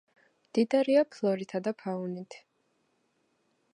[0.45, 2.39] მდიდარია ფლორითა და ფაუნით.